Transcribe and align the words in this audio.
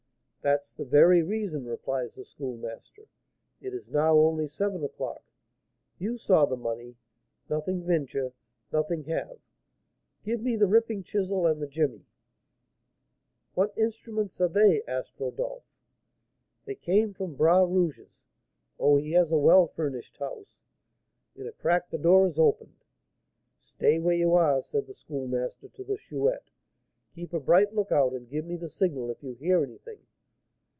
'That's 0.43 0.73
the 0.73 0.85
very 0.85 1.21
reason,' 1.21 1.67
replies 1.67 2.15
the 2.15 2.25
Schoolmaster; 2.25 3.05
'it 3.61 3.75
is 3.75 3.91
now 3.91 4.17
only 4.17 4.47
seven 4.47 4.83
o'clock. 4.83 5.21
You 5.99 6.17
saw 6.17 6.47
the 6.47 6.57
money, 6.57 6.95
nothing 7.47 7.83
venture, 7.83 8.33
nothing 8.73 9.03
have. 9.03 9.37
Give 10.23 10.41
me 10.41 10.55
the 10.55 10.65
ripping 10.65 11.03
chisel 11.03 11.45
and 11.45 11.61
the 11.61 11.67
jemmy'" 11.67 12.07
"What 13.53 13.71
instruments 13.77 14.41
are 14.41 14.47
they?" 14.47 14.81
asked 14.87 15.19
Rodolph. 15.19 15.61
"They 16.65 16.73
came 16.73 17.13
from 17.13 17.35
Bras 17.35 17.69
Rouge's. 17.69 18.25
Oh, 18.79 18.97
he 18.97 19.11
has 19.11 19.31
a 19.31 19.37
well 19.37 19.67
furnished 19.67 20.17
house! 20.17 20.57
In 21.35 21.45
a 21.45 21.51
crack 21.51 21.89
the 21.89 21.99
door 21.99 22.25
is 22.25 22.39
opened. 22.39 22.83
'Stay 23.59 23.99
where 23.99 24.15
you 24.17 24.33
are,' 24.33 24.63
said 24.63 24.87
the 24.87 24.95
Schoolmaster 24.95 25.69
to 25.69 25.83
the 25.83 25.97
Chouette; 25.97 26.49
'keep 27.13 27.31
a 27.31 27.39
bright 27.39 27.75
lookout, 27.75 28.13
and 28.13 28.27
give 28.27 28.45
me 28.45 28.55
the 28.55 28.69
signal 28.69 29.11
if 29.11 29.21
you 29.21 29.33
hear 29.33 29.61
anything.' 29.63 29.99